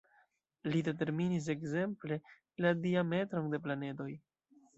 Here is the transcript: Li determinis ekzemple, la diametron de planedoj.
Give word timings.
Li 0.71 0.79
determinis 0.87 1.49
ekzemple, 1.55 2.17
la 2.67 2.73
diametron 2.87 3.53
de 3.53 3.61
planedoj. 3.69 4.11